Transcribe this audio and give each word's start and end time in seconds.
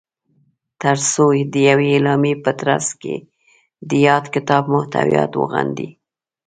تر 0.81 0.97
څو 1.11 1.25
د 1.53 1.55
یوې 1.69 1.87
اعلامیې 1.95 2.35
په 2.45 2.51
ترځ 2.61 2.85
کې 3.01 3.15
د 3.89 3.91
یاد 4.07 4.25
کتاب 4.35 4.63
محتویات 4.73 5.31
وغندي 5.35 5.89